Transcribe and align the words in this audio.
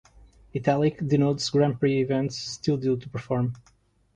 Italic 0.55 1.07
denotes 1.07 1.51
Grand 1.51 1.79
Prix 1.79 2.01
events 2.01 2.35
still 2.35 2.75
due 2.75 2.97
to 2.97 3.07
perform. 3.07 3.53